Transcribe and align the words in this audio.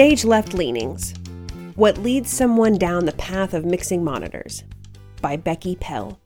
Stage 0.00 0.24
Left 0.24 0.54
Leanings 0.54 1.12
What 1.76 1.98
Leads 1.98 2.30
Someone 2.30 2.78
Down 2.78 3.04
the 3.04 3.12
Path 3.12 3.52
of 3.52 3.66
Mixing 3.66 4.02
Monitors 4.02 4.64
by 5.20 5.36
Becky 5.36 5.76
Pell. 5.76 6.18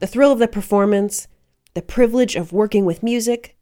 The 0.00 0.08
thrill 0.08 0.32
of 0.32 0.40
the 0.40 0.48
performance, 0.48 1.28
the 1.74 1.80
privilege 1.80 2.34
of 2.34 2.52
working 2.52 2.84
with 2.84 3.04
music, 3.04 3.56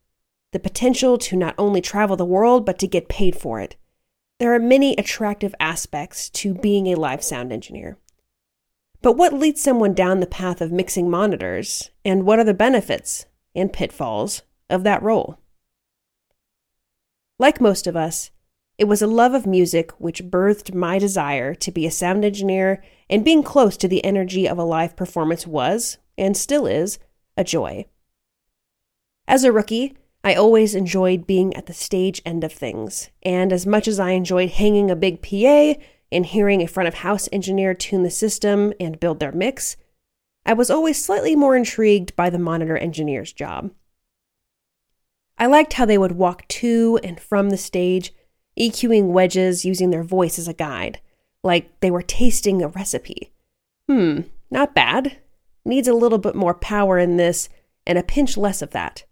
the 0.53 0.59
potential 0.59 1.19
to 1.19 1.37
not 1.37 1.55
only 1.59 1.83
travel 1.83 2.17
the 2.17 2.25
world 2.25 2.65
but 2.65 2.79
to 2.79 2.87
get 2.87 3.11
paid 3.11 3.37
for 3.37 3.61
it. 3.61 3.77
There 4.41 4.55
are 4.55 4.59
many 4.59 4.97
attractive 4.97 5.55
aspects 5.61 6.31
to 6.31 6.55
being 6.55 6.87
a 6.87 6.95
live 6.95 7.23
sound 7.23 7.53
engineer. 7.53 7.99
But 9.03 9.19
what 9.19 9.35
leads 9.35 9.61
someone 9.61 9.93
down 9.93 10.21
the 10.21 10.27
path 10.27 10.63
of 10.63 10.73
mixing 10.73 11.11
monitors, 11.11 11.91
and 12.07 12.25
what 12.25 12.39
are 12.39 12.45
the 12.45 12.55
benefits 12.55 13.27
and 13.55 13.71
pitfalls 13.71 14.41
of 14.71 14.83
that 14.85 15.03
role? 15.03 15.39
Like 17.39 17.61
most 17.61 17.87
of 17.87 17.97
us, 17.97 18.31
it 18.79 18.85
was 18.85 19.03
a 19.03 19.07
love 19.07 19.35
of 19.35 19.47
music 19.47 19.93
which 20.01 20.25
birthed 20.25 20.75
my 20.75 20.99
desire 20.99 21.55
to 21.55 21.71
be 21.73 21.87
a 21.87 21.91
sound 21.91 22.25
engineer, 22.25 22.83
and 23.09 23.25
being 23.25 23.43
close 23.43 23.77
to 23.77 23.89
the 23.89 24.05
energy 24.05 24.49
of 24.49 24.59
a 24.59 24.65
live 24.65 24.97
performance 24.97 25.47
was, 25.47 25.99
and 26.19 26.37
still 26.37 26.67
is, 26.67 26.99
a 27.37 27.45
joy. 27.45 27.87
As 29.27 29.45
a 29.45 29.53
rookie, 29.53 29.97
I 30.23 30.35
always 30.35 30.75
enjoyed 30.75 31.27
being 31.27 31.55
at 31.55 31.67
the 31.67 31.73
stage 31.73 32.23
end 32.25 32.45
of 32.45 32.53
things, 32.53 33.11
and 33.23 33.53
as 33.53 33.67
much 33.67 33.87
as 33.87 34.01
I 34.01 34.11
enjoyed 34.13 34.51
hanging 34.51 34.91
a 34.91 34.97
big 34.97 35.23
PA 35.23 35.75
and 36.11 36.27
hearing 36.27 36.63
a 36.63 36.67
front 36.67 36.89
of 36.89 36.95
house 36.95 37.29
engineer 37.33 37.75
tune 37.75 38.05
the 38.05 38.11
system 38.11 38.73
and 38.81 39.01
build 39.01 39.21
their 39.21 39.33
mix, 39.33 39.77
I 40.47 40.53
was 40.53 40.71
always 40.71 41.03
slightly 41.03 41.37
more 41.37 41.57
intrigued 41.57 42.15
by 42.17 42.31
the 42.31 42.39
monitor 42.39 42.77
engineer's 42.77 43.33
job. 43.33 43.73
I 45.39 45.47
liked 45.47 45.75
how 45.75 45.85
they 45.85 45.99
would 45.99 46.13
walk 46.13 46.47
to 46.49 46.99
and 47.03 47.19
from 47.19 47.51
the 47.51 47.57
stage, 47.57 48.13
EQing 48.59 49.09
wedges 49.09 49.65
using 49.65 49.91
their 49.91 50.05
voice 50.05 50.39
as 50.39 50.49
a 50.49 50.55
guide, 50.55 51.01
like 51.43 51.81
they 51.81 51.91
were 51.91 52.03
tasting 52.03 52.63
a 52.63 52.69
recipe. 52.69 53.33
Hmm, 53.89 54.21
not 54.51 54.75
bad. 54.75 55.19
Needs 55.65 55.89
a 55.89 55.95
little 55.95 56.19
bit 56.19 56.35
more 56.35 56.55
power 56.55 56.99
in 56.99 57.17
this 57.17 57.49
and 57.87 57.99
a 57.99 58.03
pinch 58.03 58.37
less 58.37 58.63
of 58.63 58.71
that. 58.71 59.05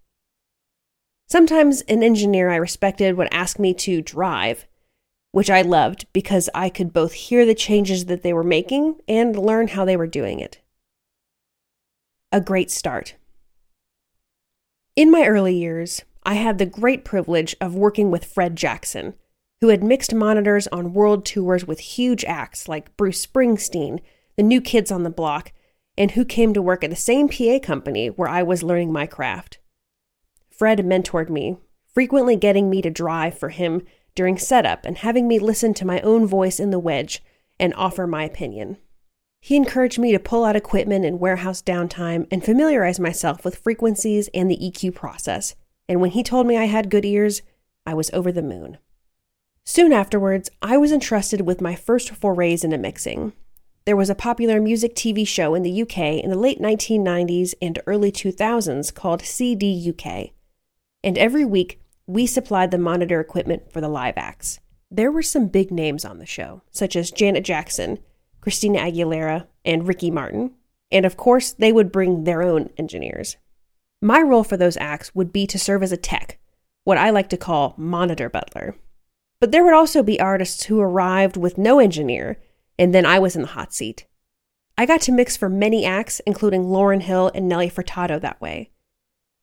Sometimes 1.29 1.81
an 1.83 2.03
engineer 2.03 2.51
I 2.51 2.57
respected 2.57 3.17
would 3.17 3.29
ask 3.33 3.59
me 3.59 3.75
to 3.75 4.03
drive, 4.03 4.67
which 5.33 5.51
I 5.51 5.62
loved 5.62 6.07
because 6.12 6.51
I 6.55 6.69
could 6.69 6.92
both 6.92 7.12
hear 7.14 7.45
the 7.47 7.55
changes 7.55 8.05
that 8.07 8.23
they 8.23 8.33
were 8.33 8.45
making 8.45 8.97
and 9.09 9.36
learn 9.36 9.69
how 9.69 9.84
they 9.84 9.97
were 9.97 10.07
doing 10.07 10.41
it. 10.41 10.61
A 12.31 12.41
great 12.41 12.70
start. 12.70 13.17
In 14.95 15.11
my 15.11 15.27
early 15.27 15.57
years, 15.57 16.03
I 16.25 16.34
had 16.34 16.59
the 16.59 16.67
great 16.67 17.05
privilege 17.05 17.56
of 17.61 17.75
working 17.75 18.11
with 18.11 18.25
Fred 18.25 18.55
Jackson, 18.55 19.15
who 19.61 19.69
had 19.69 19.83
mixed 19.83 20.15
monitors 20.15 20.69
on 20.69 20.92
world 20.92 21.25
tours 21.25 21.67
with 21.67 21.81
huge 21.81 22.25
acts 22.25 22.69
like 22.69 22.97
Bruce 22.97 23.25
Springsteen, 23.27 24.01
the 24.37 24.42
New 24.42 24.61
Kids 24.61 24.92
on 24.92 25.03
the 25.03 25.11
Block, 25.11 25.53
and 25.98 26.12
who 26.12 26.25
came 26.25 26.55
to 26.55 26.62
work 26.62 26.84
at 26.84 26.91
the 26.91 26.97
same 26.97 27.29
PA 27.29 27.59
company 27.61 28.09
where 28.09 28.29
I 28.29 28.42
was 28.42 28.62
learning 28.62 28.92
my 28.92 29.06
craft. 29.06 29.59
Fred 30.51 30.79
mentored 30.79 31.29
me, 31.29 31.56
frequently 31.92 32.36
getting 32.36 32.70
me 32.70 32.83
to 32.83 32.91
drive 32.91 33.36
for 33.36 33.48
him 33.48 33.83
during 34.14 34.39
setup 34.39 34.84
and 34.84 34.98
having 34.98 35.27
me 35.27 35.39
listen 35.39 35.75
to 35.75 35.86
my 35.86 36.01
own 36.03 36.27
voice 36.27 36.61
in 36.61 36.70
the 36.70 36.79
wedge 36.79 37.23
and 37.59 37.75
offer 37.75 38.07
my 38.07 38.25
opinion. 38.25 38.79
He 39.41 39.57
encouraged 39.57 39.98
me 39.98 40.12
to 40.12 40.20
pull 40.20 40.45
out 40.45 40.55
equipment 40.55 41.05
in 41.05 41.19
warehouse 41.19 41.62
downtime 41.62 42.29
and 42.31 42.45
familiarize 42.45 43.01
myself 43.01 43.45
with 43.45 43.57
frequencies 43.57 44.29
and 44.33 44.48
the 44.48 44.57
EQ 44.57 44.95
process 44.95 45.57
and 45.93 46.01
when 46.01 46.12
he 46.12 46.23
told 46.23 46.47
me 46.47 46.57
I 46.57 46.65
had 46.65 46.89
good 46.89 47.05
ears, 47.05 47.43
I 47.85 47.93
was 47.93 48.11
over 48.14 48.33
the 48.33 48.41
moon. 48.41 48.79
Soon 49.67 49.92
afterwards, 49.92 50.48
I 50.63 50.79
was 50.79 50.91
entrusted 50.91 51.42
with 51.42 51.61
my 51.61 51.75
first 51.75 52.13
forays 52.13 52.64
into 52.64 52.79
mixing. 52.79 53.35
There 53.85 53.95
was 53.95 54.08
a 54.08 54.14
popular 54.14 54.58
music 54.58 54.95
TV 54.95 55.29
show 55.29 55.55
in 55.55 55.63
the 55.63 55.83
UK 55.83 55.98
in 56.25 56.31
the 56.31 56.39
late 56.39 56.63
1990s 56.63 57.52
and 57.61 57.79
early 57.86 58.11
2000s 58.11 58.95
called 58.95 59.20
CD 59.20 59.92
UK. 59.95 60.31
And 61.05 61.19
every 61.19 61.45
week, 61.45 61.79
we 62.07 62.27
supplied 62.27 62.70
the 62.70 62.79
monitor 62.79 63.20
equipment 63.20 63.70
for 63.70 63.83
the 63.83 63.89
live 63.89 64.17
acts. 64.17 64.61
There 64.91 65.13
were 65.13 65.20
some 65.20 65.48
big 65.48 65.70
names 65.70 66.07
on 66.07 66.17
the 66.17 66.25
show, 66.25 66.63
such 66.70 66.97
as 66.97 67.11
Janet 67.11 67.45
Jackson, 67.45 67.98
Christina 68.41 68.79
Aguilera, 68.79 69.47
and 69.63 69.86
Ricky 69.86 70.11
Martin. 70.11 70.52
And 70.91 71.05
of 71.05 71.19
course, 71.19 71.52
they 71.52 71.70
would 71.70 71.92
bring 71.92 72.25
their 72.25 72.41
own 72.41 72.70
engineers. 72.79 73.36
My 74.05 74.20
role 74.20 74.42
for 74.42 74.57
those 74.57 74.77
acts 74.79 75.14
would 75.14 75.33
be 75.33 75.46
to 75.46 75.61
serve 75.61 75.83
as 75.83 75.92
a 75.92 75.96
tech, 75.96 76.40
what 76.83 76.98
I 76.98 77.11
like 77.11 77.29
to 77.29 77.36
call 77.36 77.74
monitor 77.79 78.29
butler. 78.29 78.74
But 79.40 79.52
there 79.52 79.63
would 79.63 79.74
also 79.74 80.02
be 80.02 80.18
artists 80.18 80.64
who 80.64 80.80
arrived 80.80 81.36
with 81.36 81.57
no 81.57 81.79
engineer, 81.79 82.40
and 82.77 82.92
then 82.92 83.07
I 83.07 83.20
was 83.20 83.36
in 83.36 83.42
the 83.42 83.48
hot 83.48 83.73
seat. 83.73 84.07
I 84.77 84.86
got 84.86 85.02
to 85.02 85.13
mix 85.13 85.36
for 85.36 85.48
many 85.48 85.85
acts, 85.85 86.20
including 86.27 86.64
Lauryn 86.64 87.02
Hill 87.02 87.30
and 87.33 87.48
Nelly 87.48 87.70
Furtado 87.70 88.20
that 88.20 88.40
way. 88.40 88.70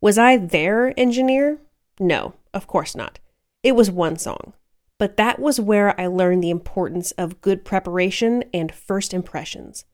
Was 0.01 0.17
I 0.17 0.35
their 0.35 0.93
engineer? 0.99 1.59
No, 1.97 2.33
of 2.53 2.67
course 2.67 2.95
not. 2.95 3.19
It 3.63 3.77
was 3.77 3.89
one 3.89 4.17
song. 4.17 4.53
But 4.97 5.15
that 5.15 5.39
was 5.39 5.61
where 5.61 5.99
I 5.99 6.07
learned 6.07 6.43
the 6.43 6.49
importance 6.49 7.11
of 7.11 7.39
good 7.39 7.63
preparation 7.63 8.43
and 8.53 8.73
first 8.73 9.13
impressions. 9.13 9.85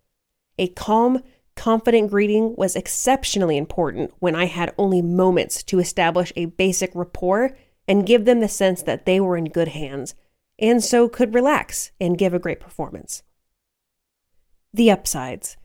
A 0.58 0.70
calm, 0.70 1.22
confident 1.56 2.10
greeting 2.10 2.56
was 2.56 2.76
exceptionally 2.76 3.58
important 3.58 4.14
when 4.20 4.36
I 4.36 4.46
had 4.46 4.74
only 4.78 5.02
moments 5.02 5.64
to 5.64 5.80
establish 5.80 6.32
a 6.36 6.46
basic 6.46 6.92
rapport 6.94 7.58
and 7.88 8.06
give 8.06 8.26
them 8.26 8.40
the 8.40 8.48
sense 8.48 8.82
that 8.84 9.06
they 9.06 9.20
were 9.20 9.38
in 9.38 9.46
good 9.46 9.70
hands, 9.70 10.16
and 10.60 10.84
so 10.84 11.08
could 11.08 11.34
relax 11.34 11.92
and 12.00 12.18
give 12.18 12.34
a 12.34 12.40
great 12.40 12.60
performance. 12.60 13.24
The 14.74 14.92
upsides. 14.92 15.58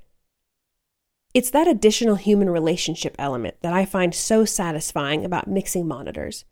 It's 1.32 1.50
that 1.50 1.68
additional 1.68 2.16
human 2.16 2.50
relationship 2.50 3.14
element 3.18 3.56
that 3.62 3.72
I 3.72 3.84
find 3.84 4.14
so 4.14 4.44
satisfying 4.44 5.24
about 5.24 5.48
mixing 5.48 5.86
monitors. 5.86 6.44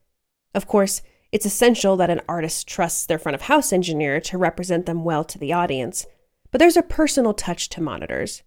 Of 0.55 0.67
course, 0.67 1.03
it's 1.31 1.47
essential 1.47 1.97
that 1.97 2.11
an 2.11 2.23
artist 2.29 2.67
trusts 2.67 3.05
their 3.05 3.19
front 3.19 3.35
of 3.35 3.43
house 3.43 3.73
engineer 3.73 4.21
to 4.23 4.39
represent 4.39 4.87
them 4.87 5.05
well 5.05 5.25
to 5.25 5.39
the 5.39 5.53
audience, 5.53 6.07
but 6.51 6.59
there's 6.59 6.77
a 6.77 6.83
personal 6.83 7.35
touch 7.35 7.69
to 7.71 7.83
monitors. 7.83 8.43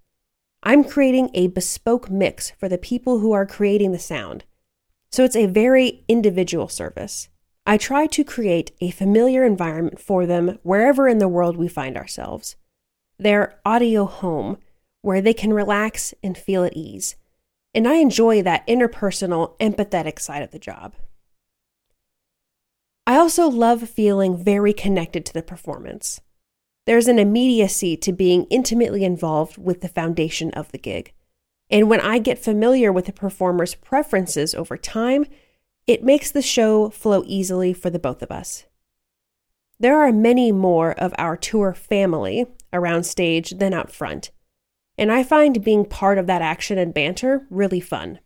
I'm 0.63 0.83
creating 0.83 1.31
a 1.33 1.47
bespoke 1.47 2.09
mix 2.11 2.51
for 2.51 2.69
the 2.69 2.77
people 2.77 3.19
who 3.19 3.31
are 3.31 3.45
creating 3.45 3.91
the 3.91 3.99
sound. 3.99 4.45
So 5.11 5.23
it's 5.23 5.35
a 5.35 5.47
very 5.47 6.03
individual 6.07 6.67
service. 6.67 7.29
I 7.65 7.77
try 7.77 8.07
to 8.07 8.23
create 8.23 8.71
a 8.79 8.91
familiar 8.91 9.43
environment 9.43 9.99
for 9.99 10.25
them 10.25 10.59
wherever 10.63 11.07
in 11.07 11.17
the 11.17 11.27
world 11.27 11.57
we 11.57 11.67
find 11.67 11.97
ourselves. 11.97 12.55
Their 13.17 13.59
audio 13.65 14.05
home, 14.05 14.57
where 15.01 15.21
they 15.21 15.33
can 15.33 15.53
relax 15.53 16.13
and 16.23 16.37
feel 16.37 16.63
at 16.63 16.75
ease. 16.75 17.15
And 17.73 17.87
I 17.87 17.95
enjoy 17.95 18.41
that 18.43 18.65
interpersonal, 18.67 19.57
empathetic 19.59 20.19
side 20.19 20.43
of 20.43 20.51
the 20.51 20.59
job. 20.59 20.95
I 23.07 23.17
also 23.17 23.47
love 23.47 23.89
feeling 23.89 24.37
very 24.37 24.73
connected 24.73 25.25
to 25.25 25.33
the 25.33 25.41
performance. 25.41 26.21
There's 26.85 27.07
an 27.07 27.19
immediacy 27.19 27.95
to 27.97 28.11
being 28.11 28.45
intimately 28.45 29.03
involved 29.03 29.57
with 29.57 29.81
the 29.81 29.87
foundation 29.87 30.51
of 30.51 30.71
the 30.71 30.77
gig. 30.77 31.13
And 31.69 31.89
when 31.89 32.01
I 32.01 32.19
get 32.19 32.43
familiar 32.43 32.91
with 32.91 33.05
the 33.05 33.13
performer's 33.13 33.75
preferences 33.75 34.55
over 34.55 34.77
time, 34.77 35.25
it 35.87 36.03
makes 36.03 36.31
the 36.31 36.41
show 36.41 36.89
flow 36.89 37.23
easily 37.25 37.73
for 37.73 37.89
the 37.89 37.99
both 37.99 38.21
of 38.21 38.31
us. 38.31 38.65
There 39.79 39.97
are 39.97 40.11
many 40.11 40.51
more 40.51 40.91
of 40.91 41.13
our 41.17 41.35
tour 41.35 41.73
family 41.73 42.45
around 42.73 43.03
stage 43.03 43.51
than 43.51 43.73
out 43.73 43.91
front, 43.91 44.31
and 44.97 45.11
I 45.11 45.23
find 45.23 45.63
being 45.63 45.85
part 45.85 46.17
of 46.17 46.27
that 46.27 46.41
action 46.41 46.77
and 46.77 46.93
banter 46.93 47.47
really 47.49 47.79
fun. 47.79 48.19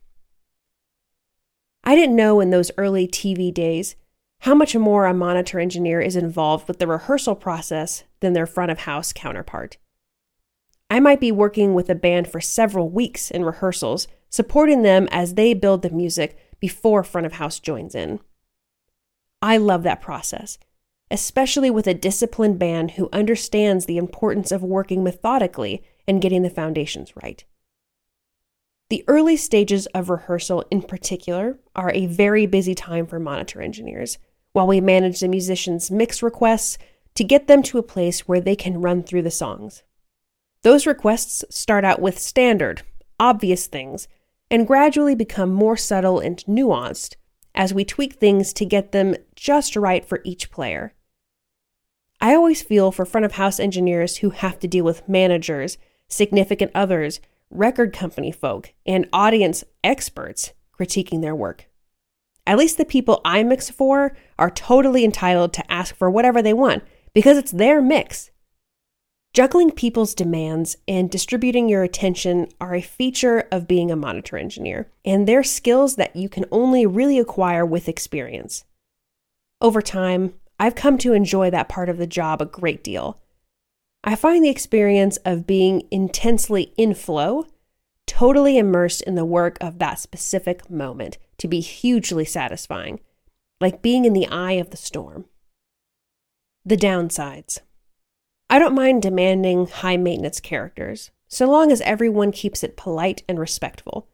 I 1.83 1.95
didn't 1.95 2.15
know 2.15 2.39
in 2.39 2.49
those 2.49 2.71
early 2.77 3.07
TV 3.07 3.53
days 3.53 3.95
how 4.45 4.53
much 4.53 4.75
more 4.75 5.07
a 5.07 5.13
monitor 5.13 5.59
engineer 5.59 5.99
is 5.99 6.15
involved 6.15 6.67
with 6.67 6.77
the 6.77 6.85
rehearsal 6.85 7.33
process 7.33 8.03
than 8.19 8.33
their 8.33 8.45
front 8.45 8.69
of 8.69 8.81
house 8.81 9.11
counterpart. 9.11 9.77
I 10.87 10.99
might 10.99 11.19
be 11.19 11.31
working 11.31 11.73
with 11.73 11.89
a 11.89 11.95
band 11.95 12.27
for 12.27 12.39
several 12.39 12.91
weeks 12.91 13.31
in 13.31 13.43
rehearsals, 13.43 14.07
supporting 14.29 14.83
them 14.83 15.07
as 15.09 15.33
they 15.33 15.55
build 15.55 15.81
the 15.81 15.89
music 15.89 16.37
before 16.59 17.03
front 17.03 17.25
of 17.25 17.33
house 17.33 17.59
joins 17.59 17.95
in. 17.95 18.19
I 19.41 19.57
love 19.57 19.81
that 19.81 19.99
process, 19.99 20.59
especially 21.09 21.71
with 21.71 21.87
a 21.87 21.95
disciplined 21.95 22.59
band 22.59 22.91
who 22.91 23.09
understands 23.11 23.87
the 23.87 23.97
importance 23.97 24.51
of 24.51 24.61
working 24.61 25.03
methodically 25.03 25.83
and 26.07 26.21
getting 26.21 26.43
the 26.43 26.51
foundations 26.51 27.15
right. 27.15 27.43
The 28.91 29.03
early 29.07 29.37
stages 29.37 29.87
of 29.87 30.11
rehearsal, 30.11 30.65
in 30.69 30.83
particular, 30.83 31.57
are 31.75 31.91
a 31.95 32.05
very 32.05 32.45
busy 32.45 32.75
time 32.75 33.07
for 33.07 33.19
monitor 33.19 33.59
engineers 33.59 34.19
while 34.55 34.67
we 34.67 34.79
manage 34.79 35.19
the 35.19 35.27
musicians' 35.27 35.91
mix 35.91 36.23
requests 36.23 36.77
to 37.13 37.25
get 37.25 37.47
them 37.47 37.61
to 37.61 37.77
a 37.77 37.83
place 37.83 38.21
where 38.21 38.39
they 38.39 38.55
can 38.55 38.79
run 38.79 39.03
through 39.03 39.21
the 39.21 39.29
songs. 39.29 39.83
Those 40.61 40.87
requests 40.87 41.43
start 41.49 41.83
out 41.83 42.01
with 42.01 42.17
standard, 42.17 42.81
obvious 43.19 43.67
things 43.67 44.07
and 44.49 44.65
gradually 44.65 45.13
become 45.13 45.51
more 45.51 45.75
subtle 45.75 46.19
and 46.19 46.37
nuanced 46.45 47.15
as 47.53 47.73
we 47.73 47.83
tweak 47.83 48.13
things 48.13 48.53
to 48.53 48.65
get 48.65 48.93
them 48.93 49.15
just 49.35 49.75
right 49.75 50.05
for 50.05 50.21
each 50.23 50.51
player. 50.51 50.93
I 52.21 52.33
always 52.33 52.61
feel 52.61 52.93
for 52.93 53.05
front 53.05 53.25
of 53.25 53.33
house 53.33 53.59
engineers 53.59 54.17
who 54.17 54.29
have 54.29 54.57
to 54.59 54.67
deal 54.69 54.85
with 54.85 55.07
managers, 55.09 55.77
significant 56.07 56.71
others, 56.73 57.19
record 57.49 57.91
company 57.91 58.31
folk, 58.31 58.73
and 58.85 59.09
audience 59.11 59.65
experts 59.83 60.53
critiquing 60.79 61.21
their 61.21 61.35
work. 61.35 61.67
At 62.47 62.57
least 62.57 62.77
the 62.77 62.85
people 62.85 63.21
I 63.25 63.43
mix 63.43 63.69
for 63.69 64.15
are 64.37 64.51
totally 64.51 65.03
entitled 65.03 65.53
to 65.53 65.71
ask 65.71 65.95
for 65.95 66.09
whatever 66.09 66.41
they 66.41 66.53
want 66.53 66.83
because 67.13 67.37
it's 67.37 67.51
their 67.51 67.81
mix. 67.81 68.29
Juggling 69.33 69.71
people's 69.71 70.15
demands 70.15 70.77
and 70.87 71.09
distributing 71.09 71.67
your 71.67 71.83
attention 71.83 72.47
are 72.61 72.73
a 72.73 72.81
feature 72.81 73.47
of 73.51 73.67
being 73.67 73.91
a 73.91 73.95
monitor 73.95 74.37
engineer, 74.37 74.89
and 75.03 75.27
they're 75.27 75.43
skills 75.43 75.97
that 75.97 76.15
you 76.15 76.29
can 76.29 76.45
only 76.51 76.85
really 76.85 77.19
acquire 77.19 77.65
with 77.65 77.89
experience. 77.89 78.63
Over 79.59 79.81
time, 79.81 80.35
I've 80.57 80.75
come 80.75 80.97
to 80.99 81.11
enjoy 81.11 81.49
that 81.49 81.67
part 81.67 81.89
of 81.89 81.97
the 81.97 82.07
job 82.07 82.41
a 82.41 82.45
great 82.45 82.81
deal. 82.81 83.19
I 84.05 84.15
find 84.15 84.43
the 84.43 84.49
experience 84.49 85.17
of 85.25 85.47
being 85.47 85.83
intensely 85.91 86.73
in 86.77 86.93
flow, 86.93 87.47
totally 88.07 88.57
immersed 88.57 89.01
in 89.01 89.15
the 89.15 89.25
work 89.25 89.57
of 89.59 89.79
that 89.79 89.99
specific 89.99 90.69
moment, 90.69 91.17
to 91.37 91.47
be 91.47 91.59
hugely 91.59 92.25
satisfying, 92.25 92.99
like 93.59 93.81
being 93.81 94.05
in 94.05 94.13
the 94.13 94.27
eye 94.27 94.53
of 94.53 94.69
the 94.69 94.77
storm. 94.77 95.25
The 96.65 96.77
downsides. 96.77 97.59
I 98.49 98.59
don't 98.59 98.75
mind 98.75 99.01
demanding 99.01 99.67
high 99.67 99.97
maintenance 99.97 100.39
characters, 100.39 101.11
so 101.27 101.49
long 101.49 101.71
as 101.71 101.81
everyone 101.81 102.31
keeps 102.31 102.63
it 102.63 102.77
polite 102.77 103.23
and 103.27 103.39
respectful. 103.39 104.07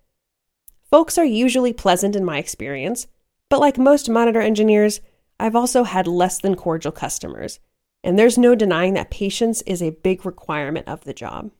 Folks 0.90 1.18
are 1.18 1.26
usually 1.26 1.74
pleasant 1.74 2.16
in 2.16 2.26
my 2.26 2.38
experience, 2.38 3.08
but 3.50 3.60
like 3.60 3.78
most 3.78 4.10
monitor 4.10 4.42
engineers, 4.42 5.02
I've 5.40 5.56
also 5.56 5.84
had 5.84 6.08
less 6.08 6.40
than 6.40 6.56
cordial 6.56 6.92
customers, 6.92 7.60
and 8.04 8.18
there's 8.18 8.38
no 8.38 8.56
denying 8.56 8.94
that 8.94 9.12
patience 9.12 9.62
is 9.64 9.82
a 9.82 9.92
big 9.92 10.26
requirement 10.26 10.88
of 10.88 11.04
the 11.04 11.14
job. 11.14 11.52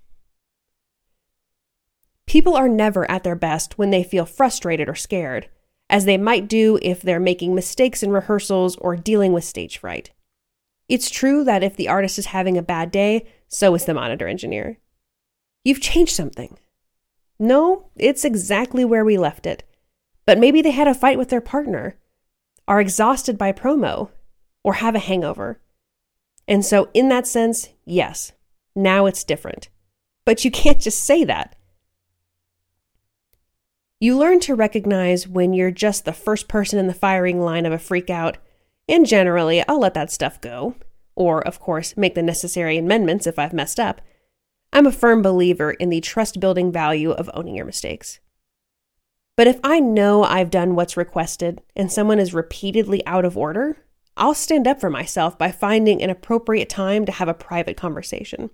People 2.32 2.56
are 2.56 2.70
never 2.70 3.12
at 3.12 3.26
their 3.26 3.36
best 3.36 3.78
when 3.78 3.90
they 3.90 4.06
feel 4.06 4.26
frustrated 4.26 4.88
or 4.88 4.96
scared, 4.96 5.50
as 5.90 6.06
they 6.06 6.18
might 6.18 6.48
do 6.48 6.80
if 6.82 7.02
they're 7.02 7.20
making 7.20 7.54
mistakes 7.54 8.04
in 8.04 8.10
rehearsals 8.10 8.78
or 8.78 8.96
dealing 8.96 9.34
with 9.34 9.44
stage 9.44 9.78
fright. 9.78 10.12
It's 10.88 11.10
true 11.10 11.44
that 11.44 11.62
if 11.62 11.76
the 11.76 11.90
artist 11.90 12.18
is 12.18 12.28
having 12.28 12.58
a 12.58 12.62
bad 12.62 12.90
day, 12.90 13.28
so 13.50 13.76
is 13.76 13.84
the 13.84 13.94
monitor 13.94 14.30
engineer. 14.30 14.78
You've 15.66 15.82
changed 15.82 16.16
something. 16.16 16.58
No, 17.38 17.90
it's 17.98 18.24
exactly 18.24 18.86
where 18.86 19.04
we 19.04 19.18
left 19.18 19.46
it. 19.46 19.66
But 20.26 20.40
maybe 20.40 20.62
they 20.62 20.72
had 20.72 20.88
a 20.88 20.94
fight 20.94 21.18
with 21.18 21.28
their 21.28 21.42
partner, 21.42 21.98
are 22.66 22.80
exhausted 22.80 23.38
by 23.38 23.52
promo, 23.52 24.10
or 24.64 24.76
have 24.76 24.96
a 24.96 25.00
hangover. 25.00 25.60
And 26.48 26.64
so, 26.64 26.90
in 26.94 27.10
that 27.10 27.28
sense, 27.28 27.68
yes, 27.84 28.32
now 28.74 29.06
it's 29.06 29.26
different. 29.26 29.68
But 30.24 30.46
you 30.46 30.50
can't 30.50 30.80
just 30.80 31.04
say 31.04 31.26
that. 31.26 31.58
You 34.02 34.18
learn 34.18 34.40
to 34.42 34.56
recognize 34.56 35.28
when 35.28 35.54
you're 35.54 35.70
just 35.70 36.06
the 36.06 36.12
first 36.12 36.48
person 36.48 36.80
in 36.80 36.88
the 36.88 36.94
firing 36.94 37.40
line 37.40 37.68
of 37.68 37.72
a 37.72 37.78
freakout 37.78 38.38
and 38.90 39.06
generally, 39.06 39.64
I'll 39.68 39.80
let 39.80 39.94
that 39.94 40.12
stuff 40.12 40.42
go, 40.42 40.76
or, 41.16 41.40
of 41.48 41.60
course, 41.60 41.96
make 41.96 42.16
the 42.16 42.24
necessary 42.24 42.78
amendments 42.78 43.28
if 43.28 43.38
I've 43.38 43.54
messed 43.54 43.80
up. 43.80 44.02
I'm 44.74 44.88
a 44.88 44.92
firm 44.92 45.22
believer 45.22 45.70
in 45.70 45.90
the 45.90 46.02
trust 46.02 46.40
building 46.40 46.72
value 46.72 47.12
of 47.12 47.30
owning 47.36 47.56
your 47.56 47.66
mistakes. 47.66 48.20
But 49.38 49.46
if 49.46 49.60
I 49.64 49.80
know 49.80 50.24
I've 50.24 50.50
done 50.50 50.74
what's 50.74 50.98
requested 50.98 51.62
and 51.76 51.92
someone 51.92 52.18
is 52.18 52.34
repeatedly 52.34 53.06
out 53.06 53.24
of 53.24 53.38
order, 53.38 53.86
I'll 54.18 54.34
stand 54.34 54.68
up 54.68 54.82
for 54.82 54.90
myself 54.90 55.38
by 55.38 55.52
finding 55.52 56.02
an 56.02 56.10
appropriate 56.10 56.70
time 56.70 57.06
to 57.06 57.12
have 57.12 57.28
a 57.28 57.36
private 57.36 57.78
conversation. 57.78 58.50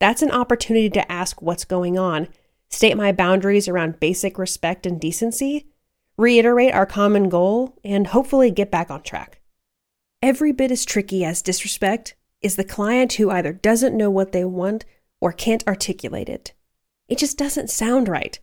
That's 0.00 0.20
an 0.20 0.30
opportunity 0.30 0.90
to 0.90 1.10
ask 1.10 1.40
what's 1.40 1.64
going 1.64 1.98
on, 1.98 2.28
state 2.68 2.96
my 2.96 3.12
boundaries 3.12 3.68
around 3.68 4.00
basic 4.00 4.38
respect 4.38 4.86
and 4.86 5.00
decency, 5.00 5.66
reiterate 6.16 6.74
our 6.74 6.86
common 6.86 7.28
goal, 7.28 7.78
and 7.84 8.08
hopefully 8.08 8.50
get 8.50 8.70
back 8.70 8.90
on 8.90 9.02
track. 9.02 9.40
Every 10.22 10.52
bit 10.52 10.70
as 10.70 10.84
tricky 10.84 11.24
as 11.24 11.42
disrespect 11.42 12.14
is 12.40 12.56
the 12.56 12.64
client 12.64 13.14
who 13.14 13.30
either 13.30 13.52
doesn't 13.52 13.96
know 13.96 14.10
what 14.10 14.32
they 14.32 14.44
want 14.44 14.84
or 15.20 15.32
can't 15.32 15.66
articulate 15.66 16.28
it. 16.28 16.52
It 17.08 17.18
just 17.18 17.38
doesn't 17.38 17.70
sound 17.70 18.08
right. 18.08 18.38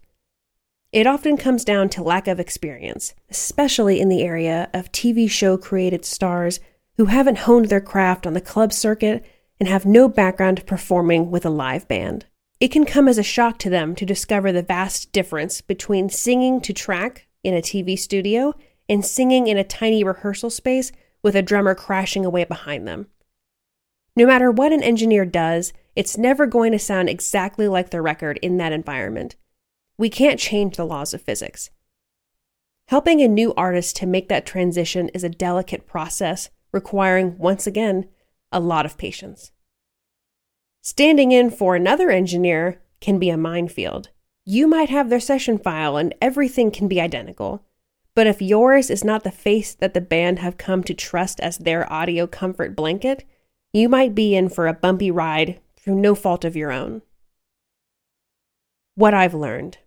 It 0.91 1.07
often 1.07 1.37
comes 1.37 1.65
down 1.65 1.89
to 1.89 2.03
lack 2.03 2.27
of 2.27 2.39
experience, 2.39 3.15
especially 3.29 3.99
in 3.99 4.09
the 4.09 4.21
area 4.21 4.69
of 4.73 4.91
TV 4.91 5.29
show 5.29 5.57
created 5.57 6.05
stars 6.05 6.59
who 6.97 7.05
haven't 7.05 7.39
honed 7.39 7.69
their 7.69 7.81
craft 7.81 8.27
on 8.27 8.33
the 8.33 8.41
club 8.41 8.71
circuit 8.71 9.25
and 9.59 9.67
have 9.67 9.85
no 9.85 10.07
background 10.07 10.65
performing 10.67 11.31
with 11.31 11.45
a 11.45 11.49
live 11.49 11.87
band. 11.87 12.25
It 12.63 12.71
can 12.71 12.85
come 12.85 13.09
as 13.09 13.17
a 13.17 13.23
shock 13.23 13.59
to 13.59 13.69
them 13.69 13.93
to 13.95 14.05
discover 14.05 14.53
the 14.53 14.61
vast 14.61 15.11
difference 15.11 15.59
between 15.59 16.07
singing 16.07 16.61
to 16.61 16.71
track 16.71 17.27
in 17.43 17.53
a 17.53 17.61
TV 17.61 17.99
studio 17.99 18.53
and 18.87 19.05
singing 19.05 19.47
in 19.47 19.57
a 19.57 19.65
tiny 19.65 20.01
rehearsal 20.01 20.49
space 20.49 20.93
with 21.21 21.35
a 21.35 21.41
drummer 21.41 21.75
crashing 21.75 22.23
away 22.23 22.45
behind 22.45 22.87
them. 22.87 23.07
No 24.15 24.25
matter 24.25 24.49
what 24.49 24.71
an 24.71 24.81
engineer 24.81 25.25
does, 25.25 25.73
it's 25.97 26.17
never 26.17 26.45
going 26.45 26.71
to 26.71 26.79
sound 26.79 27.09
exactly 27.09 27.67
like 27.67 27.89
the 27.89 28.01
record 28.01 28.39
in 28.41 28.55
that 28.59 28.71
environment. 28.71 29.35
We 29.97 30.09
can't 30.09 30.39
change 30.39 30.77
the 30.77 30.85
laws 30.85 31.13
of 31.13 31.21
physics. 31.21 31.69
Helping 32.87 33.21
a 33.21 33.27
new 33.27 33.53
artist 33.55 33.97
to 33.97 34.05
make 34.05 34.29
that 34.29 34.45
transition 34.45 35.09
is 35.09 35.25
a 35.25 35.29
delicate 35.29 35.85
process, 35.85 36.49
requiring, 36.71 37.37
once 37.37 37.67
again, 37.67 38.07
a 38.53 38.61
lot 38.61 38.85
of 38.85 38.97
patience. 38.97 39.51
Standing 40.85 41.31
in 41.31 41.49
for 41.49 41.77
another 41.77 42.11
engineer 42.11 42.81
can 42.99 43.17
be 43.17 43.29
a 43.29 43.37
minefield. 43.37 44.09
You 44.43 44.67
might 44.67 44.89
have 44.89 45.09
their 45.09 45.21
session 45.21 45.57
file 45.57 45.95
and 45.95 46.13
everything 46.21 46.71
can 46.71 46.89
be 46.89 46.99
identical. 46.99 47.63
But 48.15 48.27
if 48.27 48.41
yours 48.41 48.89
is 48.89 49.01
not 49.01 49.23
the 49.23 49.31
face 49.31 49.73
that 49.75 49.93
the 49.93 50.01
band 50.01 50.39
have 50.39 50.57
come 50.57 50.83
to 50.83 50.93
trust 50.93 51.39
as 51.39 51.57
their 51.57 51.91
audio 51.91 52.27
comfort 52.27 52.75
blanket, 52.75 53.23
you 53.71 53.87
might 53.87 54.13
be 54.13 54.35
in 54.35 54.49
for 54.49 54.67
a 54.67 54.73
bumpy 54.73 55.09
ride 55.09 55.61
through 55.77 55.95
no 55.95 56.15
fault 56.15 56.43
of 56.43 56.57
your 56.57 56.73
own. 56.73 57.01
What 58.95 59.13
I've 59.13 59.33
learned. 59.33 59.77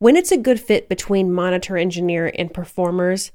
When 0.00 0.16
it's 0.16 0.32
a 0.32 0.36
good 0.36 0.60
fit 0.60 0.88
between 0.88 1.32
monitor 1.32 1.76
engineer 1.76 2.32
and 2.36 2.52
performers, 2.52 3.30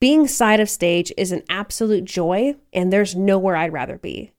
being 0.00 0.26
side 0.26 0.58
of 0.58 0.68
stage 0.68 1.12
is 1.16 1.30
an 1.30 1.44
absolute 1.48 2.04
joy, 2.06 2.56
and 2.72 2.92
there's 2.92 3.14
nowhere 3.14 3.54
I'd 3.54 3.72
rather 3.72 3.98
be. 3.98 4.32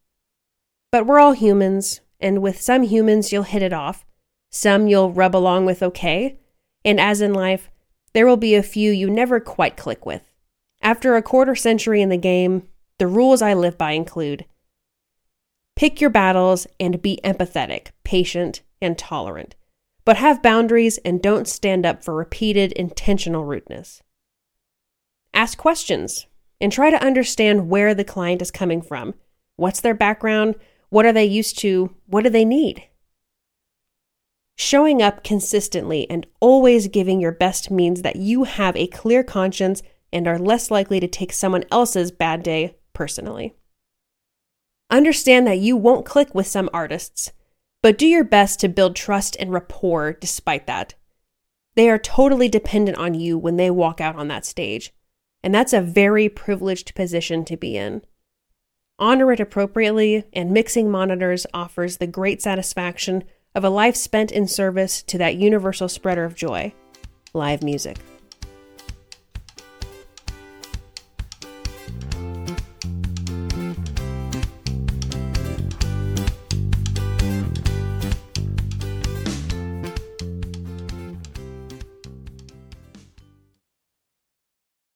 But 0.92 1.06
we're 1.06 1.20
all 1.20 1.32
humans, 1.34 2.02
and 2.20 2.42
with 2.42 2.62
some 2.62 2.84
humans 2.84 3.32
you'll 3.32 3.44
hit 3.44 3.64
it 3.64 3.74
off, 3.74 4.06
some 4.52 4.88
you'll 4.88 5.12
rub 5.12 5.36
along 5.36 5.66
with 5.66 5.82
okay, 5.82 6.38
and 6.84 7.00
as 7.00 7.22
in 7.22 7.34
life, 7.34 7.70
there 8.14 8.28
will 8.28 8.38
be 8.38 8.56
a 8.56 8.64
few 8.64 8.92
you 8.92 9.10
never 9.10 9.40
quite 9.40 9.78
click 9.78 10.06
with. 10.06 10.24
After 10.82 11.16
a 11.16 11.22
quarter 11.22 11.56
century 11.56 12.02
in 12.02 12.10
the 12.10 12.18
game, 12.18 12.68
the 12.98 13.08
rules 13.08 13.42
I 13.42 13.54
live 13.54 13.78
by 13.78 13.92
include 13.92 14.46
pick 15.78 16.02
your 16.02 16.10
battles 16.10 16.68
and 16.80 17.02
be 17.02 17.20
empathetic, 17.24 17.88
patient, 18.04 18.62
and 18.82 18.98
tolerant, 18.98 19.56
but 20.06 20.18
have 20.18 20.44
boundaries 20.44 21.00
and 21.00 21.22
don't 21.22 21.48
stand 21.48 21.86
up 21.86 22.04
for 22.04 22.14
repeated 22.14 22.72
intentional 22.74 23.46
rudeness. 23.46 24.04
Ask 25.34 25.58
questions 25.58 26.28
and 26.60 26.72
try 26.72 26.92
to 26.92 27.04
understand 27.04 27.70
where 27.70 27.96
the 27.96 28.04
client 28.04 28.42
is 28.42 28.52
coming 28.52 28.82
from. 28.82 29.16
What's 29.56 29.80
their 29.80 29.94
background? 29.94 30.56
What 30.92 31.06
are 31.06 31.14
they 31.14 31.24
used 31.24 31.58
to? 31.60 31.96
What 32.06 32.26
do 32.26 32.30
they 32.30 32.44
need? 32.44 32.84
Showing 34.58 35.02
up 35.02 35.24
consistently 35.24 36.06
and 36.10 36.28
always 36.42 36.90
giving 36.90 37.22
your 37.22 37.32
best 37.32 37.72
means 37.72 38.02
that 38.02 38.18
you 38.18 38.44
have 38.44 38.76
a 38.76 38.88
clear 38.88 39.24
conscience 39.24 39.82
and 40.12 40.28
are 40.28 40.38
less 40.38 40.70
likely 40.70 41.00
to 41.00 41.08
take 41.08 41.32
someone 41.32 41.64
else's 41.72 42.12
bad 42.12 42.44
day 42.44 42.76
personally. 42.92 43.56
Understand 44.90 45.48
that 45.48 45.60
you 45.60 45.78
won't 45.78 46.06
click 46.06 46.36
with 46.36 46.46
some 46.46 46.70
artists, 46.74 47.32
but 47.82 47.98
do 47.98 48.06
your 48.06 48.26
best 48.26 48.60
to 48.60 48.68
build 48.68 48.94
trust 48.94 49.38
and 49.40 49.54
rapport 49.54 50.12
despite 50.12 50.68
that. 50.68 50.96
They 51.76 51.90
are 51.90 51.98
totally 51.98 52.50
dependent 52.50 52.98
on 52.98 53.14
you 53.14 53.38
when 53.38 53.56
they 53.56 53.72
walk 53.72 54.02
out 54.02 54.18
on 54.18 54.28
that 54.28 54.46
stage, 54.46 54.94
and 55.42 55.56
that's 55.56 55.72
a 55.72 55.80
very 55.80 56.28
privileged 56.28 56.96
position 56.96 57.46
to 57.46 57.56
be 57.56 57.78
in. 57.78 58.02
Honor 59.02 59.32
it 59.32 59.40
appropriately, 59.40 60.26
and 60.32 60.52
mixing 60.52 60.92
monitors 60.92 61.48
offers 61.56 61.98
the 61.98 62.06
great 62.06 62.40
satisfaction 62.40 63.24
of 63.56 63.64
a 63.64 63.70
life 63.70 63.96
spent 63.96 64.32
in 64.32 64.48
service 64.48 65.02
to 65.02 65.18
that 65.18 65.36
universal 65.36 65.90
spreader 65.90 66.24
of 66.24 66.36
joy 66.36 66.72
live 67.34 67.64
music. 67.64 67.98